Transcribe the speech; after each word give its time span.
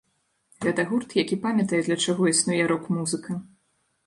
Гэта 0.65 0.85
гурт, 0.91 1.13
які 1.23 1.37
памятае, 1.43 1.81
для 1.89 1.97
чаго 2.07 2.23
існуе 2.33 2.59
рок-музыка. 2.73 3.39